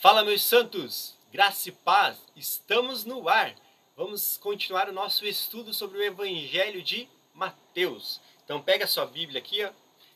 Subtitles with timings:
[0.00, 1.16] Fala, meus santos!
[1.32, 3.52] Graça e paz, estamos no ar.
[3.96, 8.20] Vamos continuar o nosso estudo sobre o Evangelho de Mateus.
[8.44, 9.72] Então, pega a sua Bíblia aqui, ó,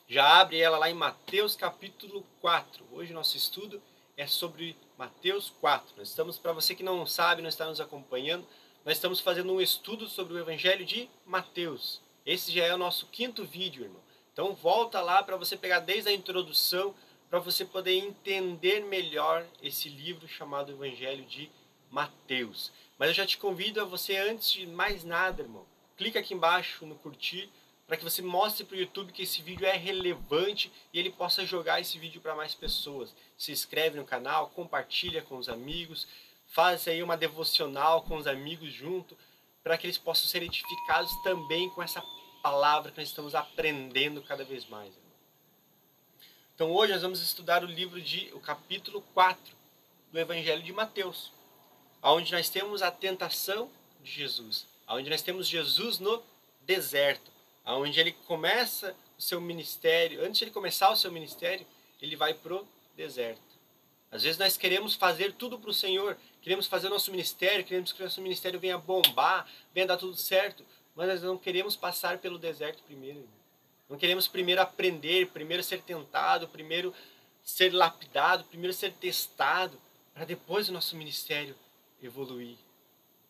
[0.07, 2.87] já abre ela lá em Mateus capítulo 4.
[2.93, 3.83] Hoje nosso estudo
[4.15, 5.97] é sobre Mateus 4.
[5.97, 8.47] Nós estamos, para você que não sabe, não está nos acompanhando,
[8.85, 11.99] nós estamos fazendo um estudo sobre o Evangelho de Mateus.
[12.25, 14.01] Esse já é o nosso quinto vídeo, irmão.
[14.31, 16.95] Então volta lá para você pegar desde a introdução
[17.33, 21.49] para você poder entender melhor esse livro chamado Evangelho de
[21.89, 22.71] Mateus.
[22.95, 25.65] Mas eu já te convido a você, antes de mais nada, irmão,
[25.97, 27.49] clica aqui embaixo no curtir
[27.87, 31.43] para que você mostre para o YouTube que esse vídeo é relevante e ele possa
[31.43, 33.15] jogar esse vídeo para mais pessoas.
[33.35, 36.07] Se inscreve no canal, compartilha com os amigos,
[36.49, 39.17] faz aí uma devocional com os amigos junto,
[39.63, 42.03] para que eles possam ser edificados também com essa
[42.43, 45.02] palavra que nós estamos aprendendo cada vez mais.
[46.55, 49.55] Então hoje nós vamos estudar o livro de o capítulo 4
[50.11, 51.31] do Evangelho de Mateus,
[52.01, 53.71] onde nós temos a tentação
[54.03, 56.21] de Jesus, onde nós temos Jesus no
[56.61, 57.31] deserto,
[57.65, 61.65] onde ele começa o seu ministério, antes de ele começar o seu ministério,
[61.99, 63.41] ele vai pro deserto.
[64.11, 67.91] Às vezes nós queremos fazer tudo para o Senhor, queremos fazer o nosso ministério, queremos
[67.91, 70.63] que nosso ministério venha bombar, venha dar tudo certo,
[70.95, 73.27] mas nós não queremos passar pelo deserto primeiro.
[73.89, 76.93] Não queremos primeiro aprender, primeiro ser tentado, primeiro
[77.43, 79.79] ser lapidado, primeiro ser testado,
[80.13, 81.55] para depois o nosso ministério
[82.01, 82.57] evoluir.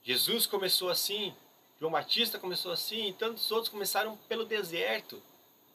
[0.03, 1.33] Jesus começou assim,
[1.79, 5.21] João Batista começou assim, e tantos outros começaram pelo deserto.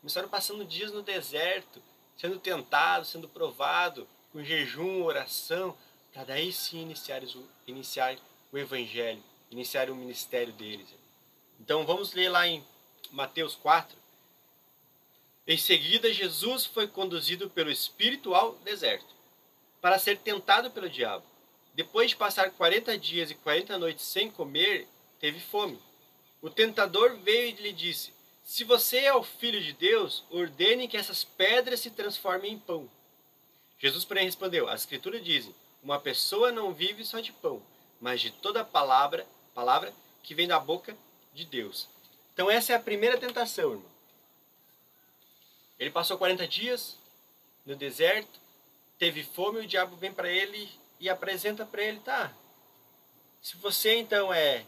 [0.00, 1.82] Começaram passando dias no deserto,
[2.16, 5.76] sendo tentado, sendo provado, com jejum, oração,
[6.12, 7.22] para daí sim iniciar,
[7.66, 8.16] iniciar
[8.52, 10.88] o evangelho, iniciar o ministério deles.
[11.58, 12.64] Então vamos ler lá em
[13.10, 13.96] Mateus 4,
[15.48, 19.14] em seguida, Jesus foi conduzido pelo Espírito ao deserto,
[19.80, 21.24] para ser tentado pelo diabo.
[21.72, 24.86] Depois de passar 40 dias e 40 noites sem comer,
[25.18, 25.80] teve fome.
[26.42, 28.12] O tentador veio e lhe disse:
[28.44, 32.86] Se você é o filho de Deus, ordene que essas pedras se transformem em pão.
[33.78, 37.62] Jesus, porém, respondeu: As Escrituras dizem: Uma pessoa não vive só de pão,
[37.98, 40.94] mas de toda palavra, palavra que vem da boca
[41.32, 41.88] de Deus.
[42.34, 43.97] Então, essa é a primeira tentação, irmão.
[45.78, 46.96] Ele passou 40 dias
[47.64, 48.40] no deserto,
[48.98, 50.68] teve fome, o diabo vem para ele
[50.98, 52.32] e apresenta para ele, tá?
[53.40, 54.64] Se você então é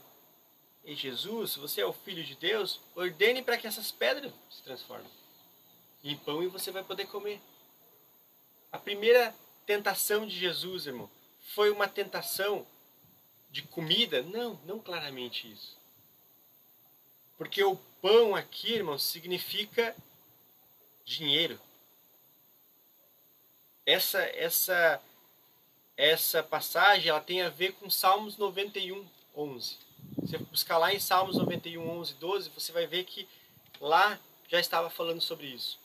[0.87, 5.11] Jesus, se você é o filho de Deus, ordene para que essas pedras se transformem
[6.03, 7.41] em pão e você vai poder comer.
[8.73, 9.35] A primeira
[9.67, 11.11] tentação de Jesus, irmão,
[11.55, 12.67] foi uma tentação
[13.51, 14.23] de comida?
[14.23, 15.77] Não, não claramente isso.
[17.37, 19.95] Porque o pão aqui, irmão, significa
[21.11, 21.61] dinheiro.
[23.85, 25.03] Essa essa
[25.97, 29.07] essa passagem ela tem a ver com Salmos 91,
[29.37, 29.77] 11.
[30.17, 33.29] Você buscar lá em Salmos 91, 11, 12, você vai ver que
[33.81, 35.79] lá já estava falando sobre isso.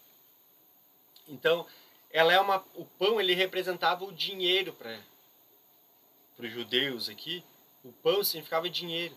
[1.27, 1.67] Então,
[2.11, 4.99] ela é uma, o pão ele representava o dinheiro para
[6.39, 7.43] os judeus aqui.
[7.83, 9.15] O pão significava dinheiro.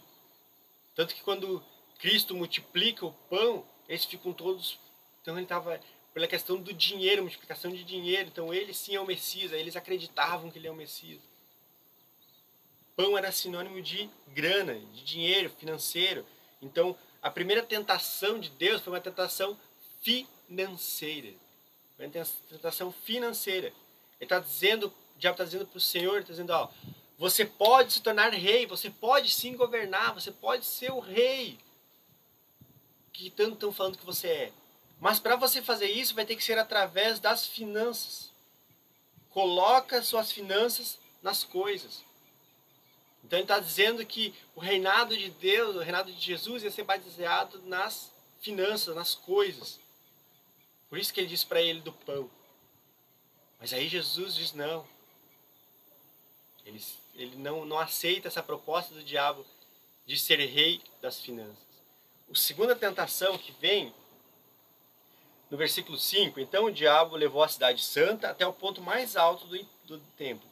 [0.94, 1.62] Tanto que quando
[1.98, 4.78] Cristo multiplica o pão, eles ficam todos.
[5.22, 5.80] Então ele estava
[6.18, 8.28] pela questão do dinheiro, multiplicação de dinheiro.
[8.28, 11.20] Então ele sim é o Messias, eles acreditavam que ele é o Messias.
[12.96, 16.26] Pão era sinônimo de grana, de dinheiro, financeiro.
[16.60, 19.56] Então a primeira tentação de Deus foi uma tentação
[20.02, 21.34] financeira.
[21.96, 23.68] Foi uma tentação financeira.
[23.68, 23.74] Ele
[24.22, 26.68] está dizendo, o diabo está dizendo para o Senhor, está dizendo, ó,
[27.16, 31.56] você pode se tornar rei, você pode sim governar, você pode ser o rei
[33.12, 34.52] que tanto estão falando que você é.
[35.00, 38.32] Mas para você fazer isso, vai ter que ser através das finanças.
[39.30, 42.04] Coloca suas finanças nas coisas.
[43.22, 46.84] Então ele está dizendo que o reinado de Deus, o reinado de Jesus ia ser
[46.84, 49.78] baseado nas finanças, nas coisas.
[50.88, 52.30] Por isso que ele diz para ele do pão.
[53.60, 54.86] Mas aí Jesus diz não.
[56.64, 56.82] Ele,
[57.14, 59.44] ele não, não aceita essa proposta do diabo
[60.06, 61.68] de ser rei das finanças.
[62.30, 63.94] A segunda tentação que vem
[65.50, 69.46] no versículo 5, então o diabo levou a cidade santa até o ponto mais alto
[69.46, 70.48] do, do templo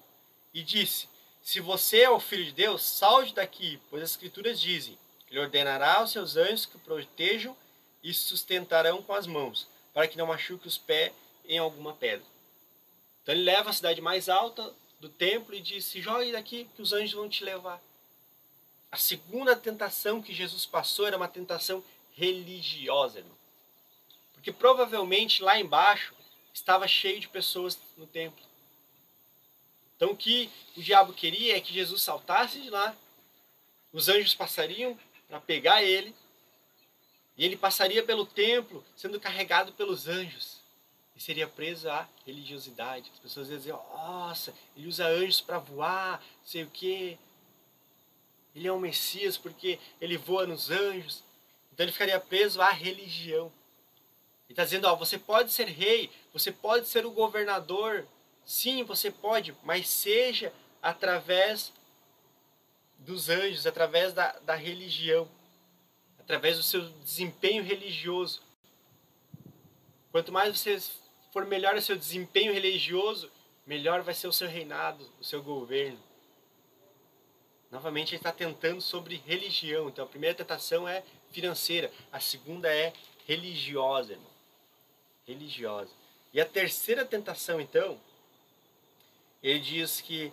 [0.55, 1.07] e disse:
[1.43, 4.99] Se você é o filho de Deus, salte daqui, pois as escrituras dizem:
[5.31, 7.55] Ele ordenará aos seus anjos que o protejam
[8.03, 11.13] e sustentarão com as mãos, para que não machuque os pés
[11.45, 12.25] em alguma pedra.
[13.23, 16.81] Então ele leva a cidade mais alta do templo e diz: Se jogue daqui, que
[16.81, 17.83] os anjos vão te levar.
[18.91, 21.85] A segunda tentação que Jesus passou era uma tentação
[22.15, 23.36] religiosa, irmão.
[24.47, 26.15] Porque provavelmente lá embaixo
[26.55, 28.45] estava cheio de pessoas no templo.
[29.97, 32.95] Então o que o diabo queria é que Jesus saltasse de lá,
[33.93, 34.97] os anjos passariam
[35.27, 36.15] para pegar ele,
[37.37, 40.61] e ele passaria pelo templo sendo carregado pelos anjos.
[41.17, 43.11] E seria preso à religiosidade.
[43.15, 47.19] As pessoas iam dizer, nossa, ele usa anjos para voar, sei o quê.
[48.55, 51.25] Ele é o Messias porque ele voa nos anjos.
[51.73, 53.51] Então ele ficaria preso à religião.
[54.49, 58.07] Ele está dizendo, ó, você pode ser rei, você pode ser o governador,
[58.45, 61.73] sim, você pode, mas seja através
[62.99, 65.29] dos anjos, através da, da religião,
[66.19, 68.41] através do seu desempenho religioso.
[70.13, 70.81] Quanto mais você
[71.33, 73.31] for melhor o seu desempenho religioso,
[73.67, 75.99] melhor vai ser o seu reinado, o seu governo.
[77.69, 79.89] Novamente, ele está tentando sobre religião.
[79.89, 81.03] Então, a primeira tentação é
[81.33, 82.93] financeira, a segunda é
[83.27, 84.36] religiosa, irmão
[85.26, 85.90] religiosa.
[86.32, 87.99] E a terceira tentação, então,
[89.43, 90.32] ele diz que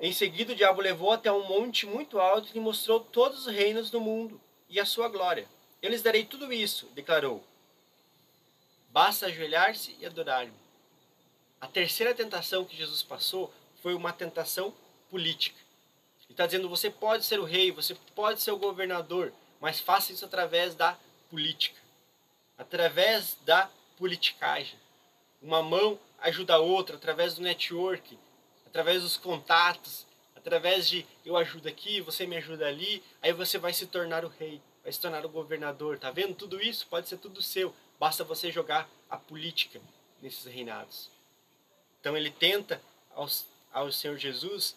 [0.00, 3.90] em seguida o diabo levou até um monte muito alto e mostrou todos os reinos
[3.90, 5.48] do mundo e a sua glória.
[5.80, 7.44] Eu lhes darei tudo isso, declarou.
[8.90, 10.52] Basta ajoelhar-se e adorar-me.
[11.60, 13.52] A terceira tentação que Jesus passou
[13.82, 14.74] foi uma tentação
[15.10, 15.58] política.
[16.24, 20.12] Ele está dizendo: você pode ser o rei, você pode ser o governador, mas faça
[20.12, 20.98] isso através da
[21.30, 21.83] política
[22.56, 24.78] através da politicagem.
[25.40, 28.18] Uma mão ajuda a outra através do network,
[28.66, 33.72] através dos contatos, através de eu ajudo aqui, você me ajuda ali, aí você vai
[33.72, 35.98] se tornar o rei, vai se tornar o governador.
[35.98, 36.34] Tá vendo?
[36.34, 39.80] Tudo isso pode ser tudo seu, basta você jogar a política
[40.20, 41.10] nesses reinados.
[42.00, 42.80] Então ele tenta
[43.14, 43.28] ao,
[43.72, 44.76] ao Senhor Jesus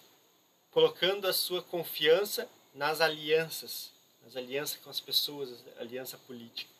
[0.72, 3.92] colocando a sua confiança nas alianças,
[4.24, 6.77] nas alianças com as pessoas, aliança política.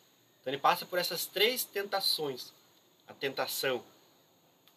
[0.48, 2.54] Então ele passa por essas três tentações:
[3.06, 3.84] a tentação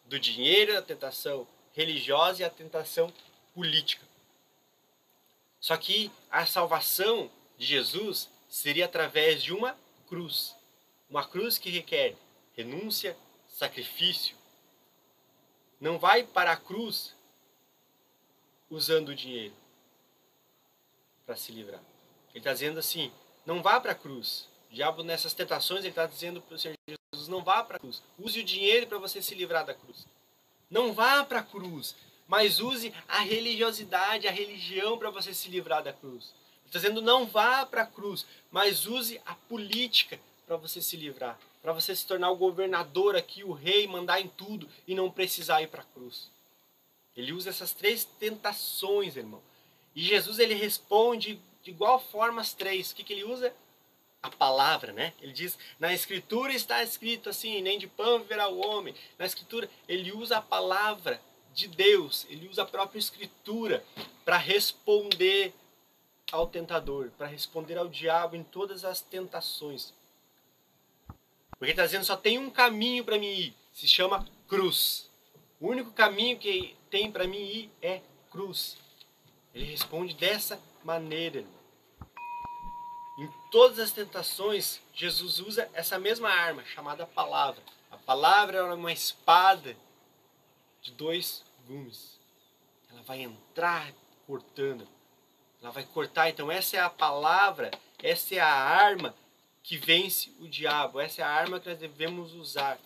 [0.04, 3.10] do dinheiro, a tentação religiosa e a tentação
[3.54, 4.06] política.
[5.58, 9.74] Só que a salvação de Jesus seria através de uma
[10.08, 10.54] cruz.
[11.08, 12.16] Uma cruz que requer
[12.54, 13.16] renúncia,
[13.48, 14.36] sacrifício.
[15.80, 17.16] Não vai para a cruz
[18.68, 19.54] usando o dinheiro
[21.24, 21.80] para se livrar.
[22.28, 23.10] Ele está dizendo assim:
[23.46, 26.74] não vá para a cruz, o diabo, nessas tentações, ele está dizendo para o Senhor
[26.88, 28.02] Jesus: não vá para a cruz.
[28.18, 30.06] Use o dinheiro para você se livrar da cruz.
[30.70, 31.94] Não vá para a cruz,
[32.26, 36.32] mas use a religiosidade, a religião para você se livrar da cruz.
[36.64, 41.38] Está dizendo: não vá para a cruz, mas use a política para você se livrar.
[41.60, 45.60] Para você se tornar o governador aqui, o rei, mandar em tudo e não precisar
[45.60, 46.30] ir para a cruz.
[47.14, 49.42] Ele usa essas três tentações, irmão.
[49.94, 52.90] E Jesus ele responde de igual forma as três.
[52.90, 53.54] O que, que ele usa?
[54.22, 55.12] A palavra, né?
[55.20, 58.94] Ele diz, na escritura está escrito assim, nem de pão viverá o homem.
[59.18, 61.20] Na escritura, ele usa a palavra
[61.52, 63.84] de Deus, ele usa a própria escritura
[64.24, 65.52] para responder
[66.30, 69.92] ao tentador, para responder ao diabo em todas as tentações.
[71.50, 75.10] Porque ele está dizendo, só tem um caminho para mim ir, se chama cruz.
[75.60, 78.78] O único caminho que tem para mim ir é cruz.
[79.54, 81.61] Ele responde dessa maneira, irmão.
[83.52, 87.62] Todas as tentações, Jesus usa essa mesma arma, chamada palavra.
[87.90, 89.76] A palavra é uma espada
[90.80, 92.18] de dois gumes.
[92.90, 93.92] Ela vai entrar
[94.26, 94.88] cortando.
[95.60, 96.30] Ela vai cortar.
[96.30, 97.70] Então, essa é a palavra,
[98.02, 99.14] essa é a arma
[99.62, 100.98] que vence o diabo.
[100.98, 102.78] Essa é a arma que nós devemos usar.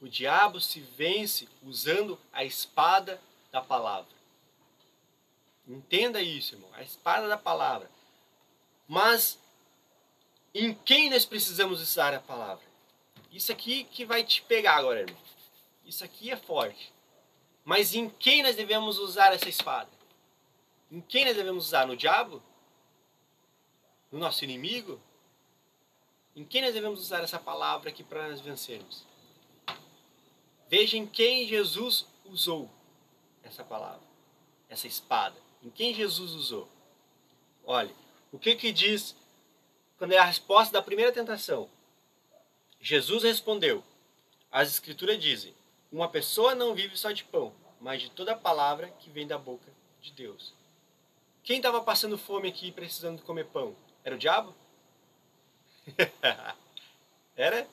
[0.00, 3.20] O diabo se vence usando a espada
[3.50, 4.14] da palavra.
[5.66, 6.70] Entenda isso, irmão.
[6.74, 7.90] A espada da palavra.
[8.86, 9.36] Mas
[10.64, 12.64] em quem nós precisamos usar a palavra?
[13.30, 15.20] Isso aqui que vai te pegar agora, irmão.
[15.84, 16.92] Isso aqui é forte.
[17.64, 19.90] Mas em quem nós devemos usar essa espada?
[20.90, 21.86] Em quem nós devemos usar?
[21.86, 22.42] No diabo?
[24.10, 25.00] No nosso inimigo?
[26.34, 29.04] Em quem nós devemos usar essa palavra aqui para nós vencermos?
[30.68, 32.70] Veja em quem Jesus usou
[33.42, 34.06] essa palavra,
[34.68, 35.36] essa espada.
[35.62, 36.68] Em quem Jesus usou?
[37.64, 37.94] Olha,
[38.32, 39.14] o que que diz
[39.98, 41.68] quando é a resposta da primeira tentação.
[42.80, 43.82] Jesus respondeu:
[44.50, 45.54] As Escrituras dizem:
[45.90, 49.72] Uma pessoa não vive só de pão, mas de toda palavra que vem da boca
[50.00, 50.52] de Deus.
[51.42, 53.76] Quem estava passando fome aqui precisando comer pão?
[54.04, 54.54] Era o diabo?
[57.36, 57.68] Era?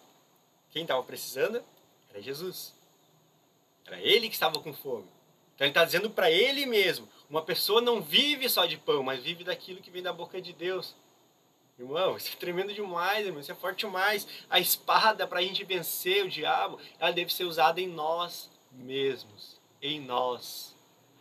[0.72, 1.64] Quem estava precisando?
[2.12, 2.74] Era Jesus.
[3.86, 5.08] Era ele que estava com fome.
[5.56, 9.24] Então ele está dizendo para ele mesmo: uma pessoa não vive só de pão, mas
[9.24, 10.96] vive daquilo que vem da boca de Deus.
[11.78, 13.42] Irmão, isso é tremendo demais, irmão.
[13.42, 14.28] Isso é forte demais.
[14.50, 19.62] A espada para a gente vencer o diabo, ela deve ser usada em nós mesmos.
[19.82, 20.74] em nós.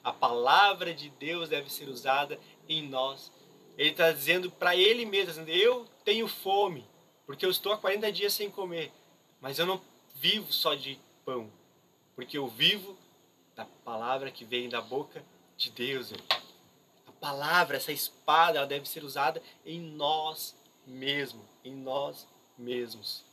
[0.04, 3.32] A palavra de Deus deve ser usada em nós.
[3.76, 6.87] Ele está dizendo para ele mesmo, dizendo, eu tenho fome,
[7.26, 8.92] porque eu estou há 40 dias sem comer,
[9.40, 9.80] mas eu não
[10.16, 11.50] vivo só de pão,
[12.14, 12.97] porque eu vivo
[13.56, 15.25] da palavra que vem da boca
[15.56, 16.12] de Deus.
[16.12, 16.16] A
[17.23, 22.26] palavra, essa espada, ela deve ser usada em nós mesmos, em nós
[22.59, 23.25] mesmos.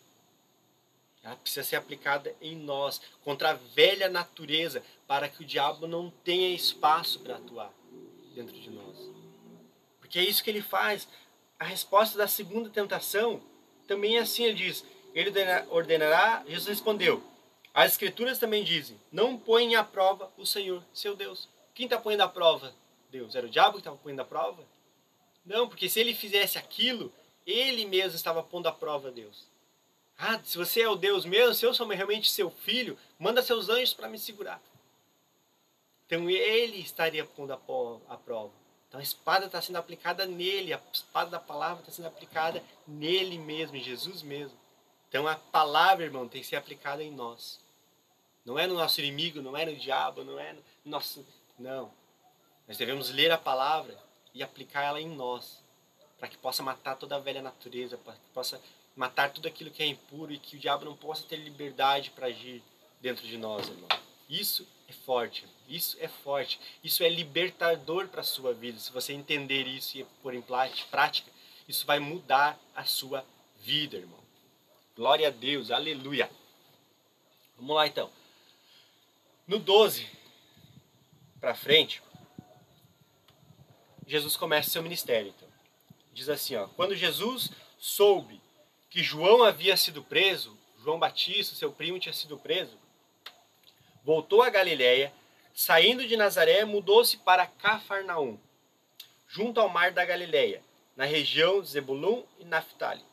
[1.24, 6.12] Ela precisa ser aplicada em nós, contra a velha natureza, para que o diabo não
[6.24, 7.74] tenha espaço para atuar
[8.36, 8.96] dentro de nós.
[10.00, 11.08] Porque é isso que ele faz.
[11.60, 13.42] A resposta da segunda tentação
[13.88, 15.32] também é assim: ele diz, ele
[15.72, 17.24] ordenará, Jesus respondeu.
[17.74, 21.50] As escrituras também dizem: não põe à prova o Senhor, seu Deus.
[21.74, 22.72] Quem está põe à prova?
[23.10, 23.36] Deus.
[23.36, 24.64] Era o diabo que estava põe à prova?
[25.46, 27.12] Não, porque se ele fizesse aquilo,
[27.46, 29.48] ele mesmo estava pondo à prova Deus.
[30.18, 33.70] Ah, se você é o Deus mesmo, se eu sou realmente seu filho, manda seus
[33.70, 34.62] anjos para me segurar.
[36.06, 38.52] Então ele estaria pondo a prova.
[38.88, 43.38] Então a espada está sendo aplicada nele, a espada da palavra está sendo aplicada nele
[43.38, 44.58] mesmo, em Jesus mesmo.
[45.08, 47.60] Então a palavra, irmão, tem que ser aplicada em nós.
[48.44, 51.26] Não é no nosso inimigo, não é no diabo, não é no nosso.
[51.58, 51.92] Não.
[52.70, 53.98] Nós devemos ler a palavra
[54.32, 55.60] e aplicar ela em nós,
[56.20, 58.62] para que possa matar toda a velha natureza, para que possa
[58.96, 62.28] matar tudo aquilo que é impuro e que o diabo não possa ter liberdade para
[62.28, 62.62] agir
[63.02, 63.90] dentro de nós, irmão.
[64.30, 68.78] Isso é forte, isso é forte, isso é libertador para a sua vida.
[68.78, 70.44] Se você entender isso e pôr em
[70.92, 71.32] prática,
[71.68, 73.26] isso vai mudar a sua
[73.62, 74.20] vida, irmão.
[74.96, 76.30] Glória a Deus, aleluia.
[77.58, 78.12] Vamos lá então.
[79.48, 80.08] No 12
[81.40, 82.04] para frente,
[84.10, 85.32] Jesus começa seu ministério.
[85.36, 85.48] Então.
[86.12, 88.42] Diz assim, ó, quando Jesus soube
[88.90, 92.76] que João havia sido preso, João Batista, seu primo, tinha sido preso,
[94.04, 95.14] voltou a Galiléia,
[95.54, 98.40] saindo de Nazaré, mudou-se para Cafarnaum,
[99.28, 100.64] junto ao mar da Galiléia,
[100.96, 103.04] na região de Zebulun e Naphtali.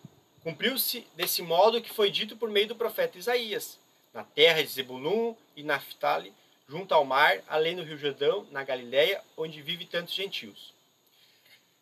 [0.42, 3.78] Cumpriu-se desse modo que foi dito por meio do profeta Isaías,
[4.14, 6.32] na terra de Zebulun e Naphtali,
[6.66, 10.75] junto ao mar, além do rio Jordão, na Galiléia, onde vive tantos gentios.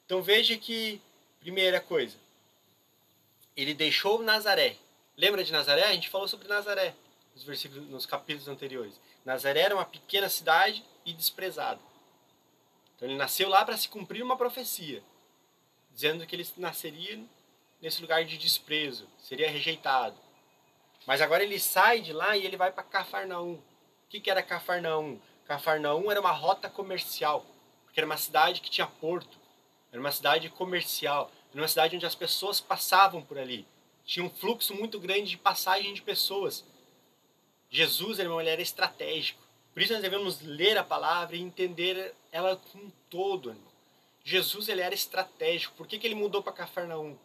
[0.04, 1.00] Então veja que,
[1.40, 2.16] primeira coisa,
[3.56, 4.76] ele deixou Nazaré.
[5.16, 5.84] Lembra de Nazaré?
[5.84, 6.94] A gente falou sobre Nazaré
[7.34, 9.00] nos versículos, nos capítulos anteriores.
[9.24, 11.80] Nazaré era uma pequena cidade e desprezada.
[12.96, 15.02] Então ele nasceu lá para se cumprir uma profecia,
[15.92, 17.20] dizendo que ele nasceria
[17.80, 20.16] nesse lugar de desprezo, seria rejeitado.
[21.06, 23.54] Mas agora ele sai de lá e ele vai para Cafarnaum.
[23.54, 23.62] O
[24.08, 25.20] que, que era Cafarnaum?
[25.44, 27.44] Cafarnaum era uma rota comercial,
[27.84, 29.38] porque era uma cidade que tinha porto,
[29.94, 33.64] era uma cidade comercial, era uma cidade onde as pessoas passavam por ali.
[34.04, 36.64] Tinha um fluxo muito grande de passagem de pessoas.
[37.70, 39.40] Jesus, irmão, ele era estratégico.
[39.72, 43.72] Por isso nós devemos ler a palavra e entender ela com todo, irmão.
[44.24, 45.76] Jesus, ele era estratégico.
[45.76, 47.16] Por que, que ele mudou para Cafarnaum?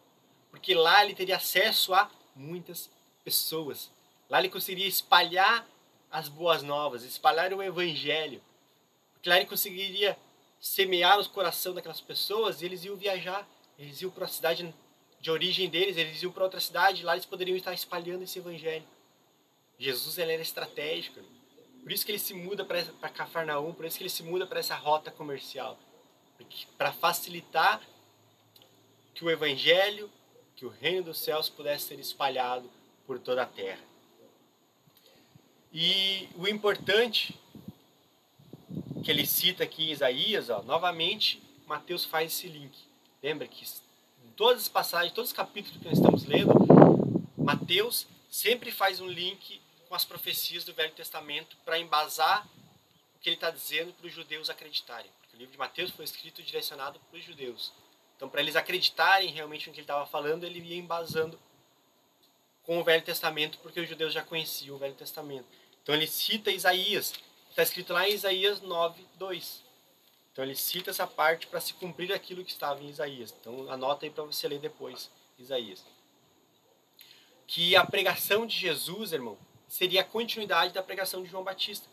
[0.52, 2.88] Porque lá ele teria acesso a muitas
[3.24, 3.90] pessoas.
[4.28, 5.66] Lá ele conseguiria espalhar
[6.08, 8.40] as boas novas, espalhar o evangelho.
[9.14, 10.16] Porque lá ele conseguiria
[10.60, 13.48] semear os corações daquelas pessoas e eles iam viajar,
[13.78, 14.74] eles iam para a cidade
[15.18, 18.84] de origem deles, eles iam para outra cidade, lá eles poderiam estar espalhando esse evangelho.
[19.78, 21.20] Jesus ele era estratégico,
[21.82, 24.60] por isso que ele se muda para Cafarnaum, por isso que ele se muda para
[24.60, 25.78] essa rota comercial,
[26.76, 27.80] para facilitar
[29.14, 30.10] que o evangelho,
[30.54, 32.70] que o reino dos céus pudesse ser espalhado
[33.06, 33.80] por toda a terra.
[35.72, 37.39] E o importante
[39.02, 42.76] que ele cita aqui em Isaías, ó, novamente Mateus faz esse link.
[43.22, 43.64] Lembra que
[44.24, 46.52] em todas as passagens, todos os capítulos que nós estamos lendo,
[47.36, 52.46] Mateus sempre faz um link com as profecias do Velho Testamento para embasar
[53.14, 55.10] o que ele está dizendo para os judeus acreditarem.
[55.20, 57.72] Porque o livro de Mateus foi escrito direcionado para os judeus.
[58.16, 61.38] Então, para eles acreditarem realmente no que ele estava falando, ele ia embasando
[62.62, 65.46] com o Velho Testamento, porque os judeus já conheciam o Velho Testamento.
[65.82, 67.14] Então, ele cita Isaías,
[67.50, 69.64] Está escrito lá em Isaías 9, 2.
[70.32, 73.34] Então ele cita essa parte para se cumprir aquilo que estava em Isaías.
[73.38, 75.84] Então anota aí para você ler depois, Isaías.
[77.46, 79.36] Que a pregação de Jesus, irmão,
[79.68, 81.88] seria a continuidade da pregação de João Batista.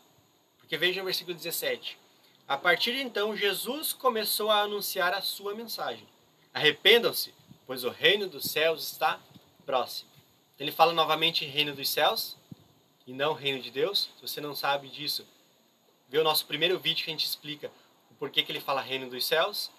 [0.58, 1.98] Porque veja no versículo 17.
[2.46, 6.06] A partir de então, Jesus começou a anunciar a sua mensagem.
[6.54, 7.34] Arrependam-se,
[7.66, 9.20] pois o reino dos céus está
[9.66, 10.08] próximo.
[10.58, 12.36] Ele fala novamente reino dos céus
[13.06, 14.10] e não reino de Deus.
[14.16, 15.26] Se você não sabe disso,
[16.08, 17.70] vê o nosso primeiro vídeo que a gente explica
[18.10, 19.70] o porquê que ele fala reino dos céus.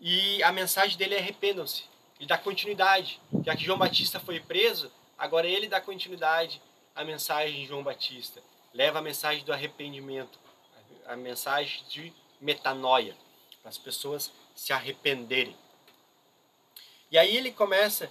[0.00, 1.84] E a mensagem dele é arrependam-se.
[2.18, 3.20] Ele dá continuidade.
[3.44, 6.60] Já que João Batista foi preso, agora ele dá continuidade
[6.94, 8.42] à mensagem de João Batista.
[8.72, 10.38] Leva a mensagem do arrependimento.
[11.06, 13.14] a mensagem de metanoia,
[13.60, 15.54] para as pessoas se arrependerem.
[17.10, 18.10] E aí ele começa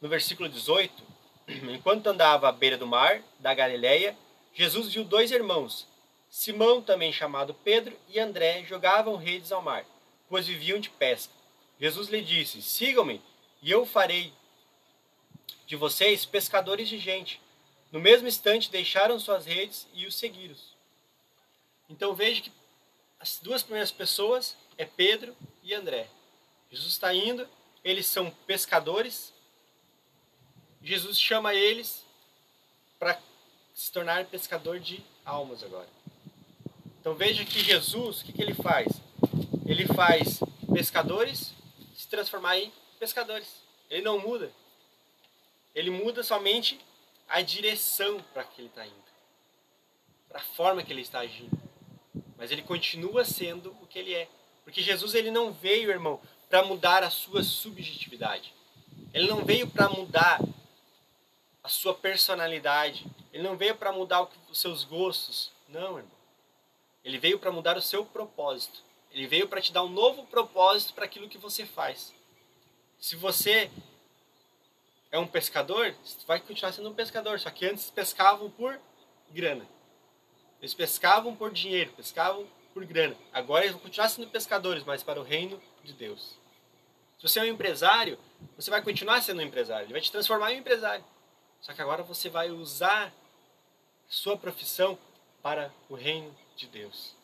[0.00, 1.02] no versículo 18,
[1.70, 4.16] enquanto andava à beira do mar da Galileia,
[4.52, 5.88] Jesus viu dois irmãos,
[6.34, 9.86] Simão, também chamado Pedro, e André, jogavam redes ao mar,
[10.28, 11.32] pois viviam de pesca.
[11.78, 13.22] Jesus lhe disse: Sigam-me,
[13.62, 14.32] e eu farei
[15.64, 17.40] de vocês pescadores de gente.
[17.92, 20.56] No mesmo instante deixaram suas redes e os seguiram.
[21.88, 22.52] Então veja que
[23.20, 26.08] as duas primeiras pessoas é Pedro e André.
[26.68, 27.48] Jesus está indo,
[27.84, 29.32] eles são pescadores.
[30.82, 32.04] Jesus chama eles
[32.98, 33.22] para
[33.72, 35.93] se tornar pescador de almas agora.
[37.04, 38.88] Então veja que Jesus, o que, que ele faz?
[39.66, 40.40] Ele faz
[40.72, 41.52] pescadores
[41.94, 43.62] se transformar em pescadores.
[43.90, 44.50] Ele não muda.
[45.74, 46.80] Ele muda somente
[47.28, 49.04] a direção para que ele está indo,
[50.30, 51.54] para a forma que ele está agindo.
[52.38, 54.26] Mas ele continua sendo o que ele é.
[54.64, 56.18] Porque Jesus ele não veio, irmão,
[56.48, 58.54] para mudar a sua subjetividade.
[59.12, 60.40] Ele não veio para mudar
[61.62, 63.04] a sua personalidade.
[63.30, 65.52] Ele não veio para mudar os seus gostos.
[65.68, 66.23] Não, irmão.
[67.04, 68.82] Ele veio para mudar o seu propósito.
[69.12, 72.14] Ele veio para te dar um novo propósito para aquilo que você faz.
[72.98, 73.70] Se você
[75.12, 77.38] é um pescador, você vai continuar sendo um pescador.
[77.38, 78.80] Só que antes pescavam por
[79.30, 79.68] grana.
[80.60, 83.14] Eles pescavam por dinheiro, pescavam por grana.
[83.32, 86.38] Agora eles vão continuar sendo pescadores, mas para o reino de Deus.
[87.18, 88.18] Se você é um empresário,
[88.56, 89.84] você vai continuar sendo um empresário.
[89.84, 91.04] Ele vai te transformar em um empresário.
[91.60, 93.12] Só que agora você vai usar
[94.08, 94.98] sua profissão
[95.42, 97.14] para o reino de Deus.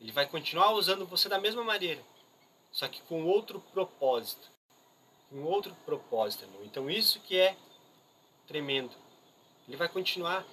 [0.00, 2.02] Ele vai continuar usando você da mesma maneira,
[2.70, 4.50] só que com outro propósito.
[5.28, 6.64] Com outro propósito, irmão.
[6.64, 7.56] Então isso que é
[8.46, 8.94] tremendo.
[9.66, 10.46] Ele vai continuar,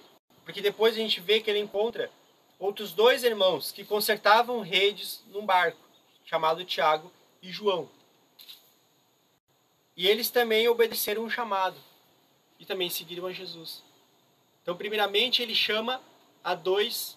[0.44, 2.10] porque depois a gente vê que ele encontra
[2.58, 5.80] outros dois irmãos que consertavam redes num barco,
[6.24, 7.88] chamado Tiago e João.
[9.96, 11.78] E eles também obedeceram um chamado
[12.58, 13.82] e também seguiram a Jesus.
[14.62, 16.02] Então, primeiramente, ele chama
[16.44, 17.16] a dois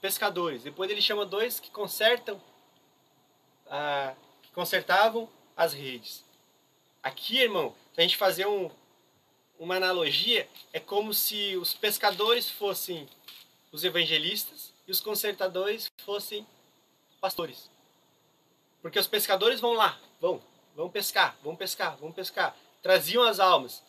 [0.00, 0.62] pescadores.
[0.62, 2.40] Depois ele chama dois que consertam,
[3.68, 6.24] ah, que consertavam as redes.
[7.02, 8.70] Aqui, irmão, se a gente fazer um,
[9.58, 13.08] uma analogia, é como se os pescadores fossem
[13.72, 16.46] os evangelistas e os consertadores fossem
[17.20, 17.70] pastores.
[18.80, 20.40] Porque os pescadores vão lá, vão,
[20.74, 22.56] vão pescar, vão pescar, vão pescar.
[22.82, 23.82] Traziam as almas.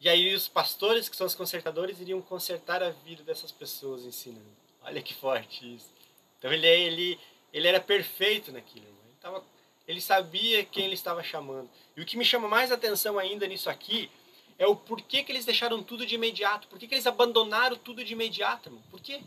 [0.00, 4.56] E aí os pastores, que são os consertadores, iriam consertar a vida dessas pessoas ensinando.
[4.82, 5.90] Olha que forte isso.
[6.38, 7.20] Então ele, ele,
[7.52, 8.86] ele era perfeito naquilo.
[8.86, 9.44] Ele, tava,
[9.88, 11.70] ele sabia quem ele estava chamando.
[11.96, 14.10] E o que me chama mais atenção ainda nisso aqui
[14.58, 16.68] é o porquê que eles deixaram tudo de imediato.
[16.68, 18.82] Por que, que eles abandonaram tudo de imediato, irmão?
[18.90, 19.22] Por quê?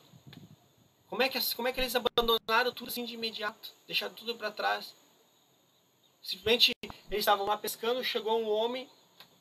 [1.07, 3.73] Como é, que, como é que eles abandonaram tudo assim de imediato?
[3.87, 4.95] Deixaram tudo para trás?
[6.21, 8.87] Simplesmente eles estavam lá pescando, chegou um homem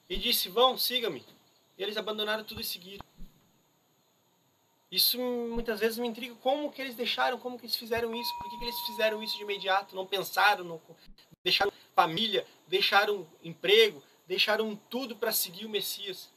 [0.08, 1.24] e disse: Vão, siga-me.
[1.76, 3.04] Eles abandonaram tudo e seguiram.
[4.90, 6.34] Isso muitas vezes me intriga.
[6.36, 7.38] Como que eles deixaram?
[7.38, 8.38] Como que eles fizeram isso?
[8.38, 9.94] Por que, que eles fizeram isso de imediato?
[9.94, 10.64] Não pensaram?
[10.64, 10.80] Não...
[11.44, 16.30] Deixaram família, deixaram emprego, deixaram tudo para seguir o Messias.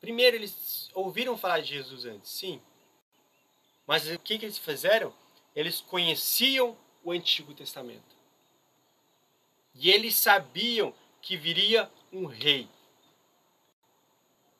[0.00, 2.60] Primeiro, eles ouviram falar de Jesus antes, sim.
[3.86, 5.14] Mas o que, que eles fizeram?
[5.56, 8.14] Eles conheciam o Antigo Testamento.
[9.74, 12.68] E eles sabiam que viria um rei.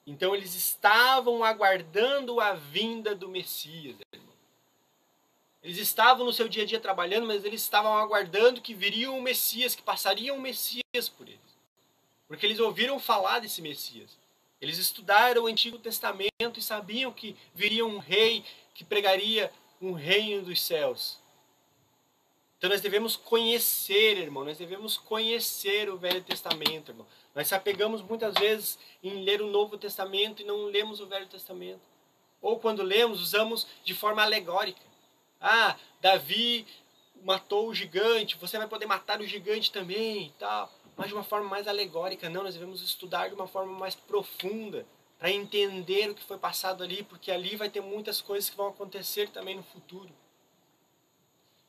[0.07, 3.97] Então eles estavam aguardando a vinda do Messias.
[5.63, 9.21] Eles estavam no seu dia a dia trabalhando, mas eles estavam aguardando que viria um
[9.21, 11.41] Messias, que passaria um Messias por eles.
[12.27, 14.19] Porque eles ouviram falar desse Messias.
[14.59, 20.43] Eles estudaram o Antigo Testamento e sabiam que viria um rei que pregaria um reino
[20.47, 21.19] dos céus.
[22.65, 27.07] Então nós devemos conhecer, irmão, nós devemos conhecer o Velho Testamento, irmão.
[27.35, 31.27] Nós se apegamos muitas vezes em ler o Novo Testamento e não lemos o Velho
[31.27, 31.83] Testamento.
[32.41, 34.81] Ou quando lemos, usamos de forma alegórica.
[35.39, 36.67] Ah, Davi
[37.23, 40.73] matou o gigante, você vai poder matar o gigante também e tal.
[40.97, 44.87] Mas de uma forma mais alegórica, não, nós devemos estudar de uma forma mais profunda
[45.19, 48.69] para entender o que foi passado ali, porque ali vai ter muitas coisas que vão
[48.69, 50.09] acontecer também no futuro.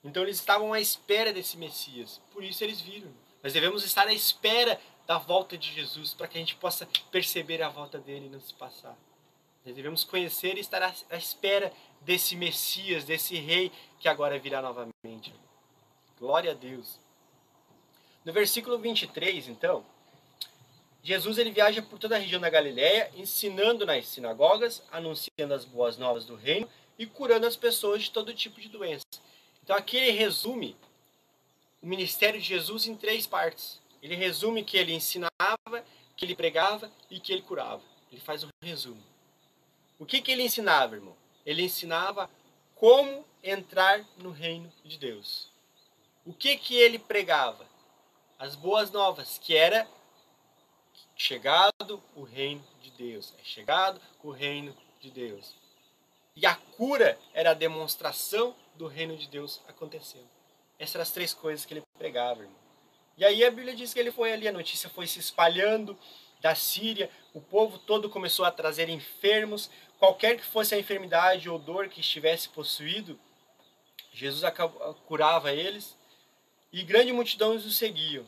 [0.06, 2.22] Então eles estavam à espera desse Messias.
[2.32, 3.12] Por isso eles viram.
[3.44, 7.62] Nós devemos estar à espera da volta de Jesus para que a gente possa perceber
[7.64, 8.96] a volta dele e não se passar.
[9.66, 15.34] Nós devemos conhecer e estar à espera desse Messias, desse rei que agora virá novamente.
[16.20, 17.00] Glória a Deus.
[18.24, 19.84] No versículo 23, então,
[21.02, 25.98] Jesus ele viaja por toda a região da Galiléia, ensinando nas sinagogas, anunciando as boas
[25.98, 29.05] novas do reino e curando as pessoas de todo tipo de doença.
[29.66, 30.78] Então aqui ele resume
[31.82, 33.82] o ministério de Jesus em três partes.
[34.00, 35.84] Ele resume que ele ensinava,
[36.16, 37.82] que ele pregava e que ele curava.
[38.12, 39.02] Ele faz um resumo.
[39.98, 41.16] O que, que ele ensinava, irmão?
[41.44, 42.30] Ele ensinava
[42.76, 45.50] como entrar no reino de Deus.
[46.24, 47.66] O que, que ele pregava?
[48.38, 49.88] As boas novas, que era
[51.16, 53.34] chegado o reino de Deus.
[53.40, 55.56] É chegado o reino de Deus.
[56.36, 60.30] E a cura era a demonstração do reino de Deus acontecendo.
[60.78, 62.56] Essas eram as três coisas que ele pregava, irmão.
[63.18, 65.98] E aí a Bíblia diz que ele foi ali, a notícia foi se espalhando
[66.42, 71.58] da Síria, o povo todo começou a trazer enfermos, qualquer que fosse a enfermidade ou
[71.58, 73.18] dor que estivesse possuído,
[74.12, 74.44] Jesus
[75.06, 75.98] curava eles,
[76.72, 78.26] e grande multidão os seguiam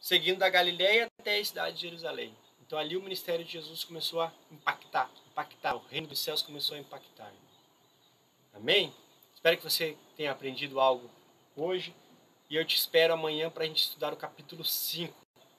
[0.00, 2.34] seguindo da Galiléia até a cidade de Jerusalém.
[2.66, 6.76] Então ali o ministério de Jesus começou a impactar, impactar, o reino dos céus começou
[6.76, 7.32] a impactar.
[8.54, 8.92] Amém?
[9.38, 11.08] Espero que você tenha aprendido algo
[11.56, 11.94] hoje
[12.50, 15.14] e eu te espero amanhã para a gente estudar o capítulo 5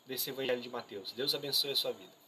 [0.05, 1.13] desse Evangelho de Mateus.
[1.13, 2.18] Deus abençoe a sua vida.